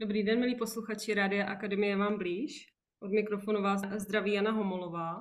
[0.00, 2.66] Dobrý den, milí posluchači Rádia Akademie vám blíž.
[3.00, 5.20] Od mikrofonu vás zdraví Jana Homolová.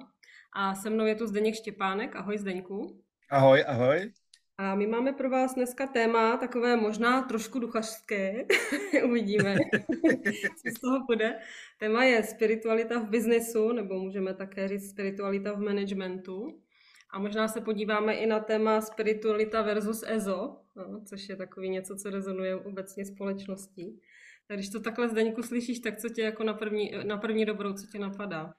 [0.53, 2.15] A se mnou je tu Zdeněk Štěpánek.
[2.15, 3.03] Ahoj Zdeňku.
[3.29, 4.11] Ahoj, ahoj.
[4.57, 8.45] A my máme pro vás dneska téma takové možná trošku duchařské.
[9.05, 9.55] Uvidíme,
[10.63, 11.39] co z toho bude.
[11.79, 16.61] Téma je spiritualita v biznesu, nebo můžeme také říct spiritualita v managementu.
[17.09, 21.95] A možná se podíváme i na téma spiritualita versus EZO, no, což je takový něco,
[21.95, 24.01] co rezonuje obecně společností.
[24.47, 27.73] Tak když to takhle Zdeňku slyšíš, tak co tě jako na první, na první dobrou,
[27.73, 28.53] co tě napadá?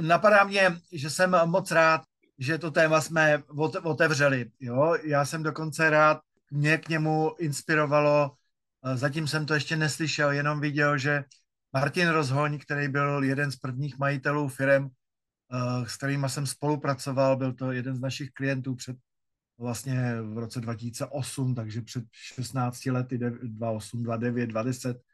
[0.00, 2.00] Napadá mě, že jsem moc rád,
[2.38, 3.42] že to téma jsme
[3.82, 4.50] otevřeli.
[4.60, 4.96] Jo?
[5.02, 6.20] Já jsem dokonce rád,
[6.50, 8.30] mě k němu inspirovalo,
[8.94, 11.24] zatím jsem to ještě neslyšel, jenom viděl, že
[11.72, 14.88] Martin Rozhoň, který byl jeden z prvních majitelů firm,
[15.86, 18.96] s kterými jsem spolupracoval, byl to jeden z našich klientů před
[19.58, 25.09] vlastně v roce 2008, takže před 16 lety, 2008, 2009, 2010.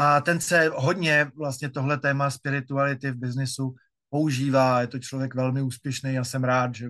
[0.00, 3.74] A ten se hodně vlastně tohle téma spirituality v biznisu
[4.10, 6.88] používá, je to člověk velmi úspěšný, já jsem rád, že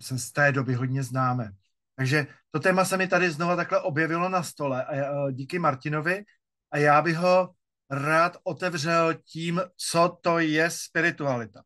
[0.00, 1.50] se z té doby hodně známe.
[1.96, 6.24] Takže to téma se mi tady znova takhle objevilo na stole a já, díky Martinovi
[6.70, 7.50] a já bych ho
[7.90, 11.62] rád otevřel tím, co to je spiritualita.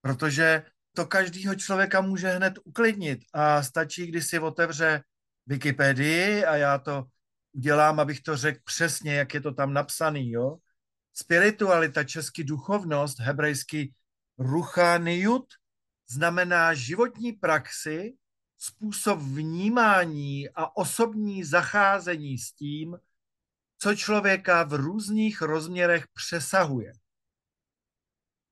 [0.00, 0.62] Protože
[0.96, 5.02] to každýho člověka může hned uklidnit a stačí, když si otevře
[5.46, 7.04] Wikipedii a já to
[7.52, 10.56] udělám, abych to řekl přesně, jak je to tam napsaný, jo.
[11.12, 13.94] Spiritualita, český duchovnost, hebrejský
[14.38, 15.46] ruchaniut,
[16.10, 18.14] znamená životní praxi,
[18.58, 22.96] způsob vnímání a osobní zacházení s tím,
[23.78, 26.92] co člověka v různých rozměrech přesahuje.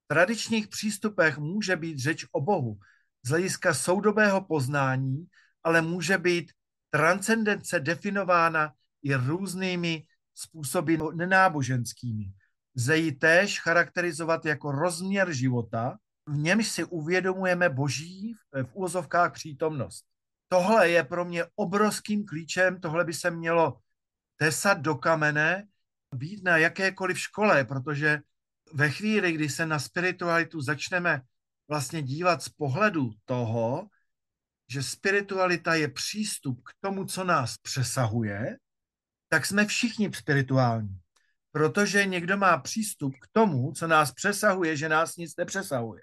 [0.05, 2.79] V tradičních přístupech může být řeč o Bohu
[3.23, 5.27] z hlediska soudobého poznání,
[5.63, 6.53] ale může být
[6.91, 10.05] transcendence definována i různými
[10.35, 12.33] způsoby nenáboženskými.
[12.77, 20.05] Lze ji též charakterizovat jako rozměr života, v němž si uvědomujeme boží v úzovkách přítomnost.
[20.49, 23.81] Tohle je pro mě obrovským klíčem, tohle by se mělo
[24.37, 25.67] tesat do kamene,
[26.15, 28.21] být na jakékoliv škole, protože
[28.73, 31.23] ve chvíli, kdy se na spiritualitu začneme
[31.69, 33.89] vlastně dívat z pohledu toho,
[34.71, 38.57] že spiritualita je přístup k tomu, co nás přesahuje,
[39.29, 41.01] tak jsme všichni spirituální.
[41.53, 46.03] Protože někdo má přístup k tomu, co nás přesahuje, že nás nic nepřesahuje.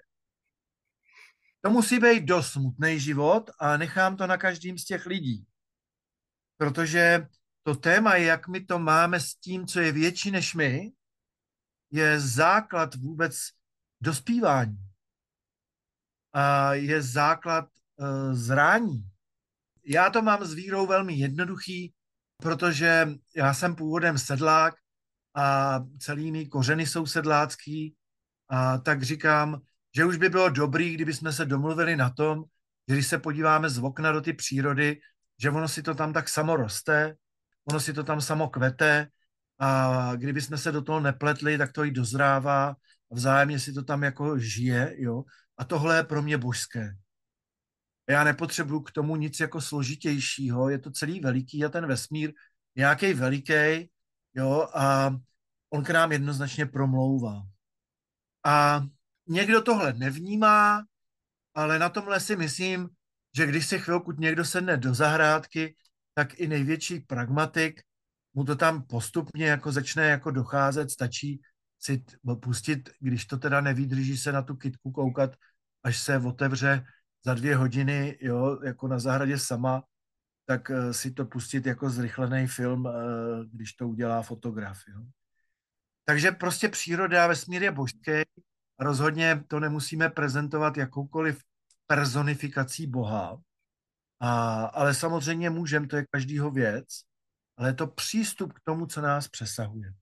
[1.60, 5.46] To musí být dost smutný život a nechám to na každým z těch lidí.
[6.56, 7.26] Protože
[7.62, 10.92] to téma, jak my to máme s tím, co je větší než my,
[11.90, 13.36] je základ vůbec
[14.00, 14.78] dospívání.
[16.32, 17.64] A je základ
[17.96, 19.10] uh, zrání.
[19.84, 21.94] Já to mám s vírou velmi jednoduchý,
[22.36, 24.74] protože já jsem původem sedlák
[25.34, 27.94] a celý mý kořeny jsou sedlácký
[28.48, 29.60] a tak říkám,
[29.96, 32.44] že už by bylo dobrý, kdyby jsme se domluvili na tom,
[32.88, 35.00] že když se podíváme z okna do ty přírody,
[35.40, 37.16] že ono si to tam tak samo roste,
[37.64, 39.08] ono si to tam samo kvete
[39.58, 42.68] a kdyby jsme se do toho nepletli, tak to i dozrává
[43.12, 45.24] a vzájemně si to tam jako žije, jo.
[45.58, 46.96] A tohle je pro mě božské.
[48.08, 52.32] Já nepotřebuju k tomu nic jako složitějšího, je to celý veliký a ten vesmír
[52.76, 53.90] nějaký veliký,
[54.34, 55.16] jo, a
[55.70, 57.42] on k nám jednoznačně promlouvá.
[58.44, 58.84] A
[59.26, 60.84] někdo tohle nevnímá,
[61.54, 62.88] ale na tomhle si myslím,
[63.36, 65.76] že když si chvilku někdo sedne do zahrádky,
[66.14, 67.80] tak i největší pragmatik
[68.34, 71.40] mu to tam postupně jako začne jako docházet, stačí
[71.80, 72.04] si
[72.42, 75.36] pustit, když to teda nevydrží se na tu kitku koukat,
[75.82, 76.84] až se otevře
[77.26, 79.82] za dvě hodiny, jo, jako na zahradě sama,
[80.46, 82.92] tak uh, si to pustit jako zrychlený film, uh,
[83.52, 84.78] když to udělá fotograf.
[84.88, 85.02] Jo.
[86.04, 88.12] Takže prostě příroda a vesmír je božský.
[88.78, 91.42] Rozhodně to nemusíme prezentovat jakoukoliv
[91.86, 93.38] personifikací Boha,
[94.20, 96.86] a, ale samozřejmě můžeme, to je každýho věc,
[97.56, 99.92] ale je to přístup k tomu, co nás přesahuje.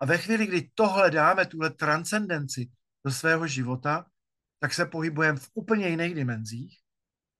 [0.00, 2.70] A ve chvíli, kdy tohle dáme, tuhle transcendenci
[3.04, 4.06] do svého života,
[4.58, 6.80] tak se pohybujeme v úplně jiných dimenzích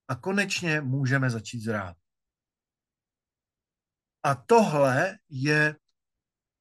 [0.08, 1.96] a konečně můžeme začít zrát.
[4.22, 5.76] A tohle je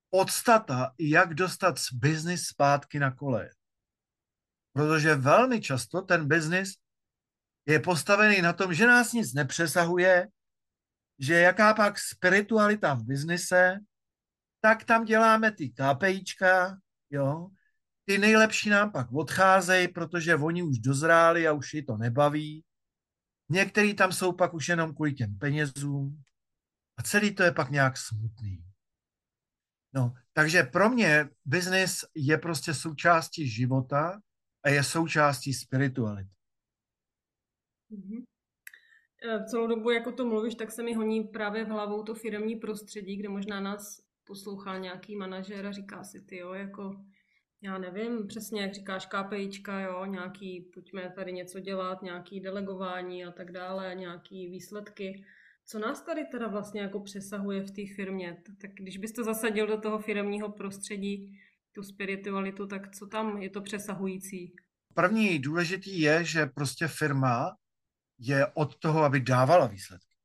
[0.09, 3.49] podstata, jak dostat biznis zpátky na koleje.
[4.73, 6.73] Protože velmi často ten biznis
[7.65, 10.27] je postavený na tom, že nás nic nepřesahuje,
[11.19, 13.79] že jaká pak spiritualita v biznise,
[14.61, 16.77] tak tam děláme ty KPIčka,
[17.09, 17.49] jo,
[18.05, 22.63] ty nejlepší nám pak odcházejí, protože oni už dozráli a už ji to nebaví.
[23.49, 26.23] Některý tam jsou pak už jenom kvůli těm penězům.
[26.97, 28.65] A celý to je pak nějak smutný.
[29.93, 34.21] No, takže pro mě biznis je prostě součástí života
[34.63, 36.29] a je součástí spirituality.
[37.91, 38.25] Mm-hmm.
[39.45, 43.17] Celou dobu, jako to mluvíš, tak se mi honí právě v hlavou to firmní prostředí,
[43.17, 47.05] kde možná nás poslouchá nějaký manažer a říká si, ty jo, jako
[47.65, 53.31] já nevím, přesně jak říkáš, KPIčka, jo, nějaký, pojďme tady něco dělat, nějaký delegování a
[53.31, 55.25] tak dále, nějaký výsledky.
[55.65, 58.38] Co nás tady teda vlastně jako přesahuje v té firmě?
[58.62, 61.39] Tak když bys to zasadil do toho firmního prostředí,
[61.71, 64.56] tu spiritualitu, tak co tam je to přesahující?
[64.94, 67.56] První důležitý je, že prostě firma
[68.19, 70.15] je od toho, aby dávala výsledky.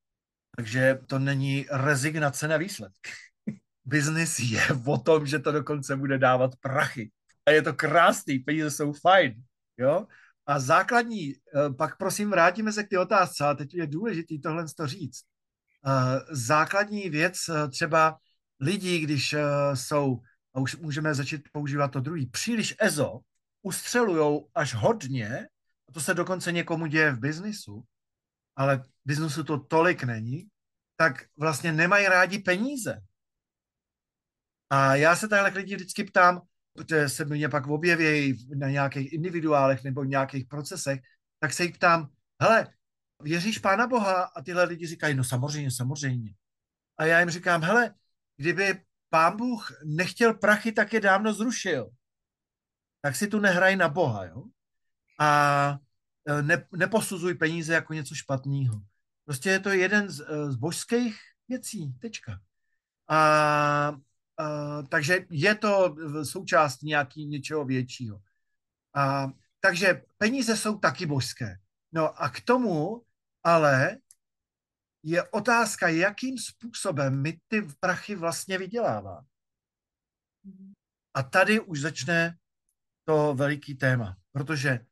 [0.57, 3.11] Takže to není rezignace na výsledky.
[3.85, 7.11] Biznis je o tom, že to dokonce bude dávat prachy.
[7.47, 9.43] A je to krásný, peníze jsou fajn.
[9.79, 10.07] Jo?
[10.47, 14.65] A základní, eh, pak prosím vrátíme se k té otázce, a teď je důležitý tohle
[14.77, 15.25] to říct.
[15.87, 18.19] Eh, základní věc eh, třeba
[18.61, 19.35] lidí, když
[19.75, 20.21] jsou,
[20.55, 23.21] a už můžeme začít používat to druhý, příliš EZO,
[23.63, 25.49] ustřelujou až hodně,
[25.89, 27.85] a to se dokonce někomu děje v biznisu,
[28.57, 30.49] ale v biznisu to tolik není,
[30.97, 33.01] tak vlastně nemají rádi peníze.
[34.71, 36.41] A já se tahle lidi vždycky ptám,
[36.73, 41.01] protože se mě pak objeví na nějakých individuálech nebo nějakých procesech,
[41.39, 42.09] tak se jich ptám,
[42.43, 42.69] hele,
[43.23, 44.23] věříš Pána Boha?
[44.23, 46.35] A tyhle lidi říkají, no samozřejmě, samozřejmě.
[46.99, 47.95] A já jim říkám, hele,
[48.37, 51.91] kdyby Pán Bůh nechtěl prachy, tak je dávno zrušil.
[53.03, 54.45] Tak si tu nehraj na Boha, jo?
[55.19, 55.79] A
[56.29, 58.83] e, ne, neposuzuj peníze jako něco špatného.
[59.25, 61.19] Prostě je to jeden z, e, z božských
[61.49, 62.41] věcí, tečka.
[63.09, 63.97] A
[64.41, 68.17] Uh, takže je to součást nějaký něčeho většího.
[68.17, 71.59] Uh, takže peníze jsou taky božské.
[71.93, 73.03] No a k tomu
[73.45, 73.99] ale
[75.03, 79.25] je otázka, jakým způsobem my ty prachy vlastně vydělává.
[81.15, 82.37] A tady už začne
[83.05, 84.87] to veliký téma, protože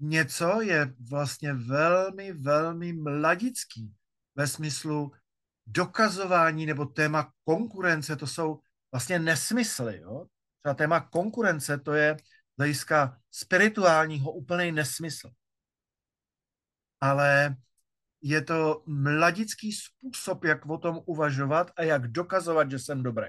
[0.00, 3.94] něco je vlastně velmi, velmi mladický
[4.34, 5.12] ve smyslu
[5.66, 8.60] dokazování nebo téma konkurence, to jsou
[8.96, 10.00] vlastně nesmysly.
[10.00, 10.26] Jo?
[10.62, 15.30] Třeba téma konkurence, to je z hlediska spirituálního úplný nesmysl.
[17.00, 17.56] Ale
[18.22, 23.26] je to mladický způsob, jak o tom uvažovat a jak dokazovat, že jsem dobrý.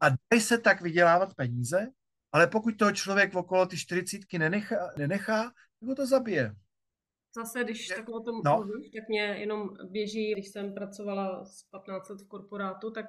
[0.00, 1.86] A dají se tak vydělávat peníze,
[2.32, 6.56] ale pokud toho člověk okolo ty čtyřicítky nenechá, nenechá, nebo to zabije.
[7.36, 8.64] Zase, když tak o tom no.
[8.64, 13.06] mluvíš, tak mě jenom běží, když jsem pracovala s 15 let v korporátu, tak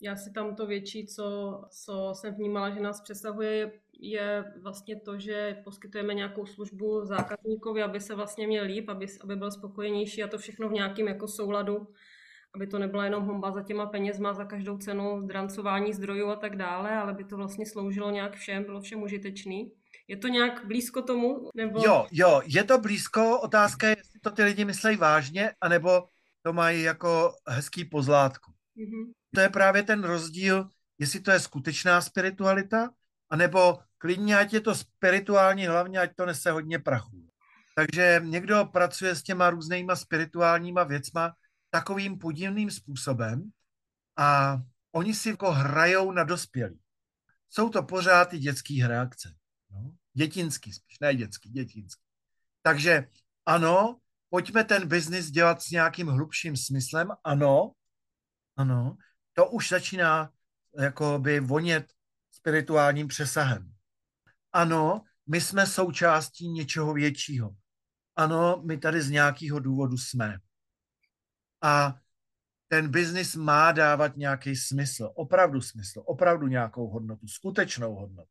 [0.00, 5.18] já si tam to větší, co, co jsem vnímala, že nás přesahuje, je vlastně to,
[5.18, 10.28] že poskytujeme nějakou službu zákazníkovi, aby se vlastně měl líp, aby, aby byl spokojenější a
[10.28, 11.88] to všechno v nějakém jako souladu,
[12.54, 16.56] aby to nebyla jenom homba za těma penězma za každou cenu, zdrancování zdrojů a tak
[16.56, 19.72] dále, ale by to vlastně sloužilo nějak všem, bylo všem užitečný.
[20.08, 21.50] Je to nějak blízko tomu?
[21.54, 21.80] Nebo...
[21.84, 23.40] Jo, jo, je to blízko.
[23.40, 26.08] Otázka je, jestli to ty lidi myslí vážně, anebo
[26.42, 28.55] to mají jako hezký pozlátku.
[28.76, 30.68] Mm-hmm to je právě ten rozdíl,
[30.98, 32.90] jestli to je skutečná spiritualita,
[33.30, 37.28] anebo klidně, ať je to spirituální, hlavně ať to nese hodně prachu.
[37.74, 41.34] Takže někdo pracuje s těma různýma spirituálníma věcma
[41.70, 43.50] takovým podivným způsobem
[44.16, 44.58] a
[44.92, 46.80] oni si jako hrajou na dospělí.
[47.50, 49.34] Jsou to pořád ty dětský reakce.
[49.70, 49.92] No?
[50.14, 52.02] Dětinský spíš, ne dětský, dětinský.
[52.62, 53.08] Takže
[53.46, 57.72] ano, pojďme ten biznis dělat s nějakým hlubším smyslem, ano,
[58.56, 58.96] ano,
[59.32, 60.30] to už začíná
[60.78, 61.92] jakoby vonět
[62.30, 63.72] spirituálním přesahem.
[64.52, 67.56] Ano, my jsme součástí něčeho většího.
[68.16, 70.38] Ano, my tady z nějakého důvodu jsme.
[71.62, 71.94] A
[72.68, 78.30] ten biznis má dávat nějaký smysl, opravdu smysl, opravdu nějakou hodnotu, skutečnou hodnotu.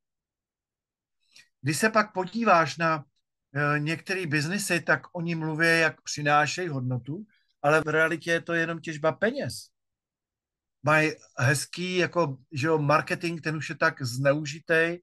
[1.61, 3.05] Když se pak podíváš na
[3.53, 7.25] e, některé biznisy, tak oni mluví, jak přinášejí hodnotu,
[7.61, 9.74] ale v realitě je to jenom těžba peněz
[10.85, 14.97] mají hezký jako, že jo, marketing, ten už je tak zneužitý,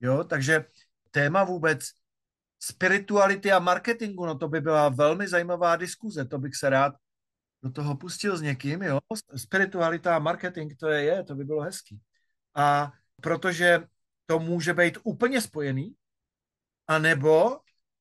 [0.00, 0.64] jo, takže
[1.10, 1.80] téma vůbec
[2.60, 6.94] spirituality a marketingu, no to by byla velmi zajímavá diskuze, to bych se rád
[7.62, 9.00] do toho pustil s někým, jo,
[9.36, 12.00] spiritualita a marketing, to je, je to by bylo hezký.
[12.54, 13.88] A protože
[14.26, 15.96] to může být úplně spojený,
[16.86, 17.60] anebo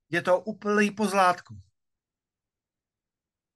[0.10, 1.56] je to úplný pozlátku.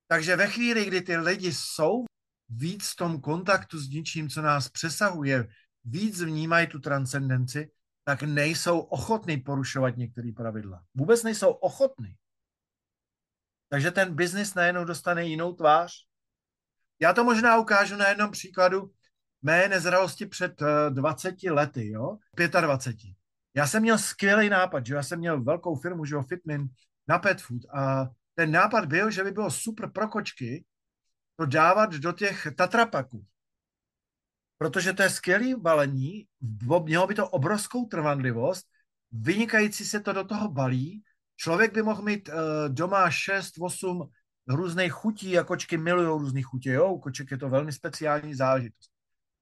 [0.07, 2.05] Takže ve chvíli, kdy ty lidi jsou
[2.49, 5.47] víc v tom kontaktu s něčím, co nás přesahuje,
[5.83, 7.71] víc vnímají tu transcendenci,
[8.03, 10.83] tak nejsou ochotní porušovat některé pravidla.
[10.93, 12.15] Vůbec nejsou ochotní.
[13.69, 15.91] Takže ten biznis najednou dostane jinou tvář.
[16.99, 18.91] Já to možná ukážu na jednom příkladu.
[19.41, 22.17] mé nezralosti před 20 eh, lety, jo,
[22.61, 23.15] 25.
[23.55, 26.67] Já jsem měl skvělý nápad, že já jsem měl velkou firmu, že jo, Fitmin,
[27.07, 30.65] na pet food a ten nápad byl, že by bylo super pro kočky
[31.35, 33.25] to dávat do těch tatrapaků.
[34.57, 36.27] Protože to je skvělý balení,
[36.83, 38.65] mělo by to obrovskou trvanlivost,
[39.11, 41.03] vynikající se to do toho balí,
[41.35, 42.35] člověk by mohl mít uh,
[42.67, 44.09] doma 6-8
[44.47, 48.91] různých chutí a kočky milují různých chutí, jo, u koček je to velmi speciální záležitost.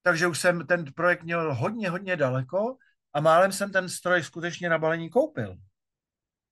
[0.04, 2.78] Takže už jsem ten projekt měl hodně, hodně daleko
[3.14, 5.58] a málem jsem ten stroj skutečně na balení koupil.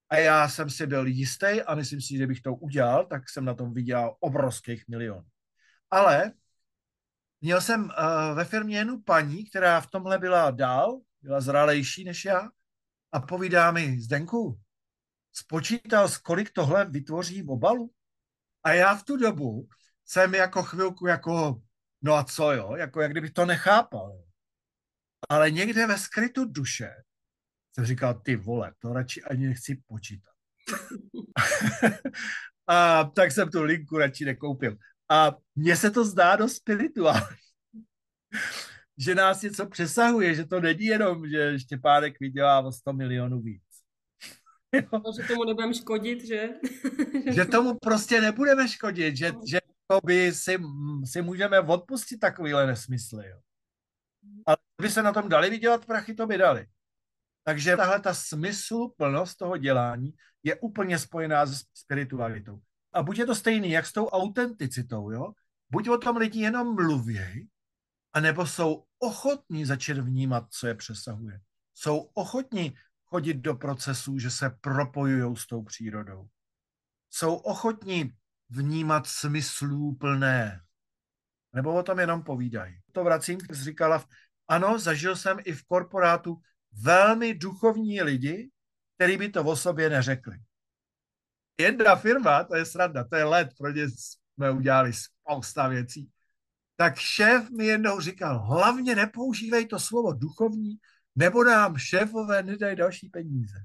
[0.09, 3.45] A já jsem si byl jistý a myslím si, že bych to udělal, tak jsem
[3.45, 5.30] na tom vydělal obrovských milionů.
[5.91, 6.33] Ale
[7.41, 7.89] měl jsem uh,
[8.35, 12.49] ve firmě jednu paní, která v tomhle byla dál, byla zralejší než já
[13.11, 14.59] a povídá mi, Zdenku,
[15.33, 17.91] spočítal, kolik tohle vytvoří v obalu?
[18.63, 19.67] A já v tu dobu
[20.05, 21.61] jsem jako chvilku jako,
[22.01, 24.23] no a co jo, jako jak kdybych to nechápal.
[25.29, 26.91] Ale někde ve skrytu duše
[27.73, 30.31] jsem říkal, ty vole, to radši ani nechci počítat.
[32.67, 34.77] a tak jsem tu linku radši nekoupil.
[35.11, 37.37] A mně se to zdá do spirituální.
[38.97, 43.63] že nás něco přesahuje, že to není jenom, že Štěpánek vydělá o 100 milionů víc.
[44.73, 45.01] Jo.
[45.21, 46.49] že tomu nebudeme škodit, že?
[47.31, 49.59] že tomu prostě nebudeme škodit, že, že
[50.05, 50.57] by si,
[51.05, 53.29] si můžeme odpustit takovýhle nesmysly.
[53.29, 53.39] Jo.
[54.45, 56.67] Ale by se na tom dali vydělat prachy, to by dali.
[57.43, 60.13] Takže tahle ta smysluplnost toho dělání
[60.43, 62.61] je úplně spojená s spiritualitou.
[62.93, 65.33] A buď je to stejný, jak s tou autenticitou, jo?
[65.69, 67.47] Buď o tom lidi jenom mluvěj,
[68.13, 71.39] anebo jsou ochotní začít vnímat, co je přesahuje.
[71.73, 72.73] Jsou ochotní
[73.05, 76.27] chodit do procesů, že se propojují s tou přírodou.
[77.09, 78.11] Jsou ochotní
[78.49, 80.61] vnímat smyslů plné.
[81.53, 82.79] Nebo o tom jenom povídají.
[82.91, 84.05] To vracím, když říkala,
[84.47, 88.51] ano, zažil jsem i v korporátu velmi duchovní lidi,
[88.95, 90.37] který by to o sobě neřekli.
[91.59, 96.11] Jedna firma, to je sranda, to je let, pro ně jsme udělali spousta věcí,
[96.75, 100.77] tak šéf mi jednou říkal, hlavně nepoužívej to slovo duchovní,
[101.15, 103.57] nebo nám šéfové nedají další peníze.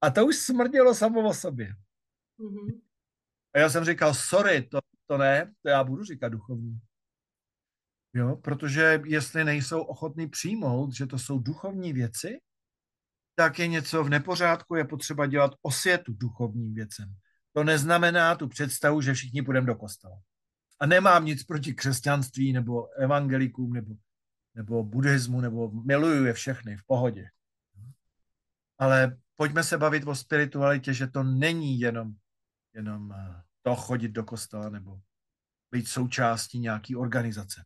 [0.00, 1.74] A to už smrdilo samo o sobě.
[2.38, 2.80] Mm-hmm.
[3.54, 6.80] A já jsem říkal, sorry, to, to ne, to já budu říkat duchovní.
[8.14, 12.40] Jo, protože jestli nejsou ochotní přijmout, že to jsou duchovní věci,
[13.40, 17.14] tak je něco v nepořádku, je potřeba dělat osvětu duchovním věcem.
[17.52, 20.20] To neznamená tu představu, že všichni půjdeme do kostela.
[20.80, 23.94] A nemám nic proti křesťanství nebo evangelikům nebo,
[24.54, 27.28] nebo buddhismu, nebo miluju je všechny v pohodě.
[28.78, 32.12] Ale pojďme se bavit o spiritualitě, že to není jenom,
[32.74, 35.00] jenom eh, to chodit do kostela nebo
[35.70, 37.64] být součástí nějaký organizace.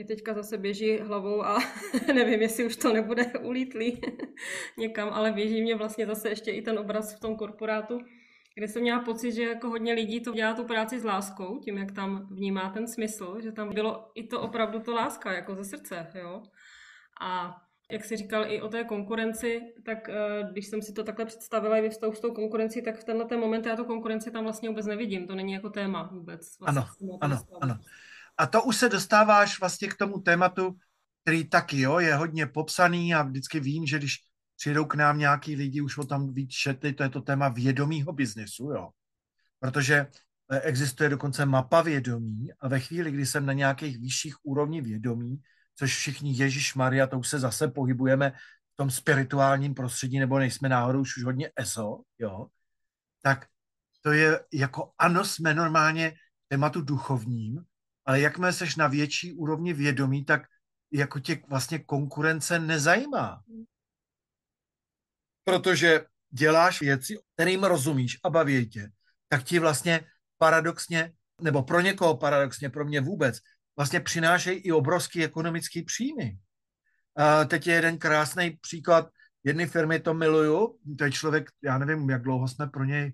[0.00, 1.58] Mě teďka zase běží hlavou a
[2.14, 4.00] nevím, jestli už to nebude ulítlý
[4.78, 7.98] někam, ale běží mě vlastně zase ještě i ten obraz v tom korporátu,
[8.54, 11.78] kde jsem měla pocit, že jako hodně lidí to dělá tu práci s láskou, tím,
[11.78, 15.64] jak tam vnímá ten smysl, že tam bylo i to opravdu to láska, jako ze
[15.64, 16.42] srdce, jo.
[17.20, 17.56] A
[17.90, 21.78] jak jsi říkal i o té konkurenci, tak eh, když jsem si to takhle představila
[21.78, 24.86] i s tou konkurencí, tak v tenhle ten moment já tu konkurenci tam vlastně vůbec
[24.86, 25.26] nevidím.
[25.26, 26.58] To není jako téma vůbec.
[26.58, 27.78] Vlastně ano, ano, ano.
[28.40, 30.76] A to už se dostáváš vlastně k tomu tématu,
[31.22, 34.16] který taky jo, je hodně popsaný a vždycky vím, že když
[34.56, 38.12] přijdou k nám nějaký lidi, už o tam víc šetli, to je to téma vědomího
[38.12, 38.88] biznesu, jo.
[39.58, 40.06] Protože
[40.50, 45.40] eh, existuje dokonce mapa vědomí a ve chvíli, kdy jsem na nějakých vyšších úrovní vědomí,
[45.76, 48.32] což všichni Ježíš Maria, to už se zase pohybujeme
[48.72, 52.46] v tom spirituálním prostředí, nebo nejsme náhodou už hodně ESO, jo,
[53.22, 53.46] tak
[54.00, 56.12] to je jako ano, jsme normálně
[56.48, 57.64] tématu duchovním,
[58.04, 60.42] ale jakmile seš na větší úrovni vědomí, tak
[60.92, 63.42] jako tě vlastně konkurence nezajímá.
[65.44, 68.90] Protože děláš věci, kterým rozumíš a baví tě,
[69.28, 70.00] tak ti vlastně
[70.38, 73.38] paradoxně, nebo pro někoho paradoxně, pro mě vůbec,
[73.76, 76.38] vlastně přinášejí i obrovský ekonomický příjmy.
[77.16, 79.08] A teď je jeden krásný příklad
[79.44, 83.12] jedné firmy, to miluju, to je člověk, já nevím, jak dlouho jsme pro něj,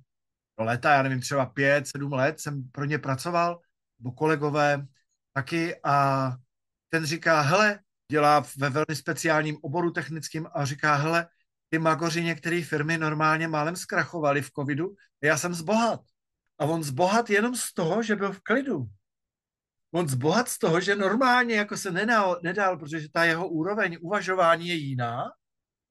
[0.59, 3.61] leta, já nevím, třeba pět, sedm let jsem pro ně pracoval
[3.99, 4.87] nebo kolegové
[5.33, 6.31] taky a
[6.89, 11.29] ten říká, hele, dělá ve velmi speciálním oboru technickým a říká, hele,
[11.69, 16.01] ty magoři některé firmy normálně málem zkrachovali v covidu já jsem zbohat.
[16.59, 18.87] A on zbohat jenom z toho, že byl v klidu.
[19.93, 24.69] On zbohat z toho, že normálně jako se nedal, nedal, protože ta jeho úroveň uvažování
[24.69, 25.25] je jiná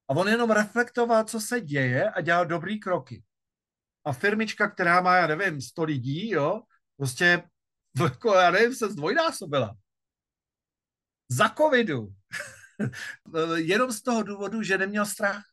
[0.07, 3.23] a on jenom reflektoval, co se děje a dělal dobrý kroky.
[4.05, 6.61] A firmička, která má, já nevím, 100 lidí, jo,
[6.97, 7.43] prostě
[8.03, 9.77] jako, já nevím, se zdvojnásobila.
[11.29, 12.15] Za covidu.
[13.55, 15.43] Jenom z toho důvodu, že neměl strach.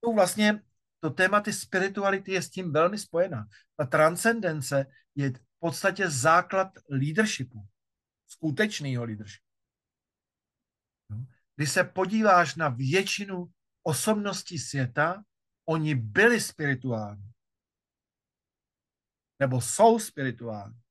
[0.00, 0.62] To vlastně
[1.00, 3.46] to téma ty spirituality je s tím velmi spojená.
[3.76, 7.68] Ta transcendence je v podstatě základ leadershipu.
[8.26, 9.44] Skutečného leadershipu.
[11.56, 13.46] Když se podíváš na většinu
[13.82, 15.24] osobností světa,
[15.68, 17.30] oni byli spirituální.
[19.40, 20.83] Nebo jsou spirituální.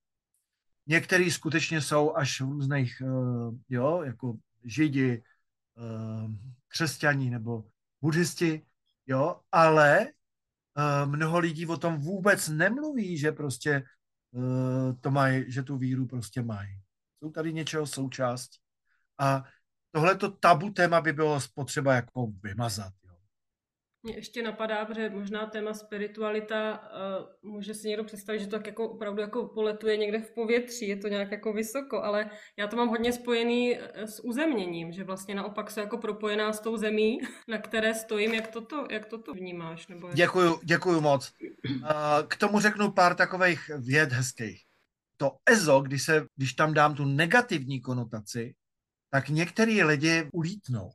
[0.87, 5.23] Někteří skutečně jsou až v různých, uh, jo, jako židi,
[5.75, 6.31] uh,
[6.67, 7.63] křesťaní nebo
[8.01, 8.65] buddhisti,
[9.07, 13.83] jo, ale uh, mnoho lidí o tom vůbec nemluví, že prostě
[15.01, 16.81] to mají, že tu víru prostě mají.
[17.19, 18.59] Jsou tady něčeho součástí.
[19.19, 19.43] A
[19.91, 22.93] tohleto tabu téma by bylo potřeba jako vymazat.
[24.05, 26.81] Mě ještě napadá, protože možná téma spiritualita,
[27.43, 30.87] uh, může si někdo představit, že to tak jako opravdu jako poletuje někde v povětří,
[30.87, 35.03] je to nějak jako vysoko, ale já to mám hodně spojený eh, s uzemněním, že
[35.03, 39.33] vlastně naopak se jako propojená s tou zemí, na které stojím, jak toto, jak toto
[39.33, 39.87] vnímáš?
[39.87, 40.15] Nebo jak...
[40.15, 41.33] Děkuju, děkuju moc.
[41.75, 41.89] Uh,
[42.27, 44.61] k tomu řeknu pár takových věd hezkých.
[45.17, 48.55] To EZO, když, se, když tam dám tu negativní konotaci,
[49.09, 50.91] tak některý lidi ulítnou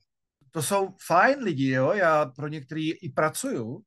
[0.50, 3.82] to jsou fajn lidi, jo, já pro některý i pracuju,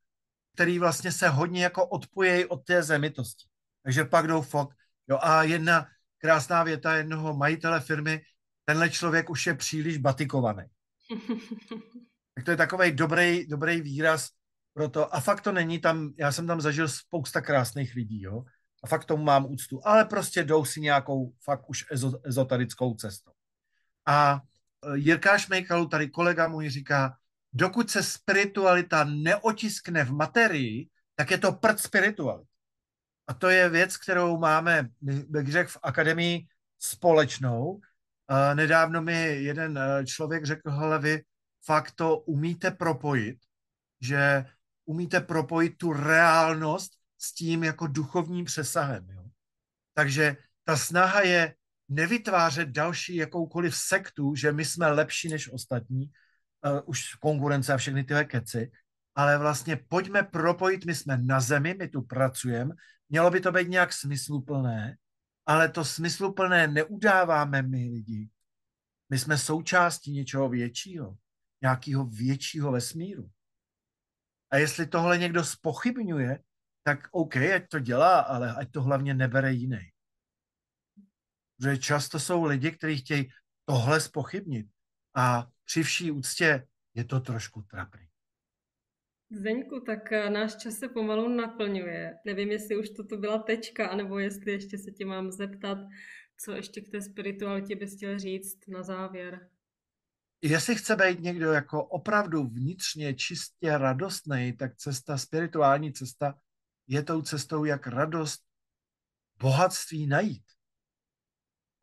[0.53, 3.47] který vlastně se hodně jako odpojejí od té zemitosti.
[3.83, 4.73] Takže pak jdou fok.
[5.09, 5.87] Jo, a jedna
[6.17, 8.21] krásná věta jednoho majitele firmy,
[8.65, 10.63] tenhle člověk už je příliš batikovaný.
[12.35, 14.29] tak to je takový dobrý, dobrý výraz
[14.73, 15.15] pro to.
[15.15, 18.43] A fakt to není tam, já jsem tam zažil spousta krásných lidí, jo.
[18.83, 19.81] A fakt tomu mám úctu.
[19.83, 21.85] Ale prostě jdou si nějakou fakt už
[22.23, 23.31] ezoterickou cestou.
[24.05, 24.41] A
[24.93, 27.17] Jirka Šmejkalu, tady kolega můj říká,
[27.53, 32.47] dokud se spiritualita neotiskne v materii, tak je to prd spirituality.
[33.27, 36.47] A to je věc, kterou máme, bych řekl, v akademii
[36.79, 37.81] společnou.
[38.53, 41.23] Nedávno mi jeden uh, člověk řekl, hele, vy
[41.65, 43.37] fakt to umíte propojit,
[44.01, 44.45] že
[44.85, 49.09] umíte propojit tu reálnost s tím jako duchovním přesahem.
[49.09, 49.23] Jo?
[49.93, 51.55] Takže ta snaha je
[51.91, 56.11] nevytvářet další jakoukoliv sektu, že my jsme lepší než ostatní,
[56.65, 58.71] uh, už konkurence a všechny tyhle keci,
[59.15, 62.75] ale vlastně pojďme propojit, my jsme na zemi, my tu pracujeme,
[63.09, 64.97] mělo by to být nějak smysluplné,
[65.45, 68.29] ale to smysluplné neudáváme my lidi.
[69.09, 71.15] My jsme součástí něčeho většího,
[71.61, 73.29] nějakého většího vesmíru.
[74.51, 76.39] A jestli tohle někdo spochybňuje,
[76.83, 79.90] tak OK, ať to dělá, ale ať to hlavně nebere jiný
[81.63, 83.29] že často jsou lidi, kteří chtějí
[83.65, 84.67] tohle spochybnit.
[85.15, 88.07] A při vší úctě je to trošku trapný.
[89.31, 92.17] Zdeňku, tak eh, náš čas se pomalu naplňuje.
[92.25, 95.77] Nevím, jestli už toto byla tečka, anebo jestli ještě se tě mám zeptat,
[96.37, 99.49] co ještě k té spiritualitě bys chtěl říct na závěr.
[100.41, 106.39] Jestli chce být někdo jako opravdu vnitřně čistě radostný, tak cesta, spirituální cesta,
[106.87, 108.41] je tou cestou, jak radost,
[109.39, 110.43] bohatství najít.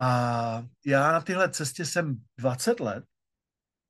[0.00, 3.04] A já na tyhle cestě jsem 20 let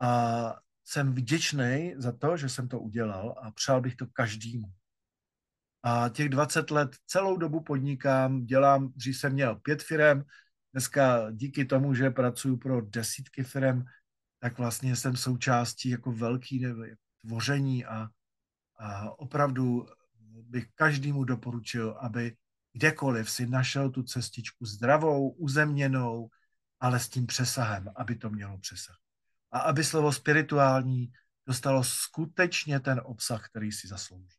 [0.00, 4.66] a jsem vděčný za to, že jsem to udělal a přál bych to každému.
[5.82, 10.24] A těch 20 let celou dobu podnikám, dělám, dřív jsem měl pět firem,
[10.72, 13.84] dneska díky tomu, že pracuji pro desítky firem,
[14.40, 16.66] tak vlastně jsem součástí jako velký
[17.20, 18.08] tvoření a,
[18.78, 19.86] a opravdu
[20.42, 22.36] bych každému doporučil, aby
[22.72, 26.30] kdekoliv si našel tu cestičku zdravou, uzemněnou,
[26.80, 28.96] ale s tím přesahem, aby to mělo přesah.
[29.52, 31.12] A aby slovo spirituální
[31.46, 34.38] dostalo skutečně ten obsah, který si zaslouží.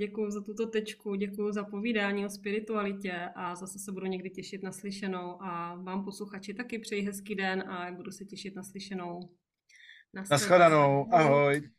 [0.00, 4.62] Děkuji za tuto tečku, děkuji za povídání o spiritualitě a zase se budu někdy těšit
[4.62, 9.20] na slyšenou a vám posluchači taky přeji hezký den a budu se těšit na slyšenou.
[10.30, 11.70] Naschledanou, ahoj.